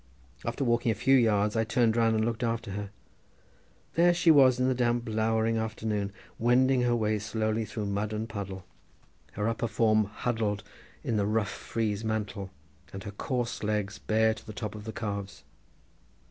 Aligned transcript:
After 0.43 0.63
walking 0.63 0.91
a 0.91 0.95
few 0.95 1.15
yards 1.15 1.55
I 1.55 1.63
turned 1.63 1.95
round 1.95 2.15
and 2.15 2.25
looked 2.25 2.41
after 2.43 2.71
her. 2.71 2.89
There 3.93 4.15
she 4.15 4.31
was 4.31 4.59
in 4.59 4.67
the 4.67 4.73
damp 4.73 5.07
lowering 5.07 5.59
afternoon 5.59 6.11
wending 6.39 6.81
her 6.81 6.95
way 6.95 7.19
slowly 7.19 7.65
through 7.65 7.85
mud 7.85 8.11
and 8.11 8.27
puddle, 8.27 8.65
her 9.33 9.47
upper 9.47 9.67
form 9.67 10.05
huddled 10.05 10.63
in 11.03 11.17
the 11.17 11.27
rough 11.27 11.51
frieze 11.51 12.03
mantle, 12.03 12.49
and 12.91 13.03
her 13.03 13.11
coarse 13.11 13.61
legs 13.61 13.99
bare 13.99 14.33
to 14.33 14.43
the 14.47 14.53
top 14.53 14.73
of 14.73 14.85
the 14.85 14.91
calves. 14.91 15.43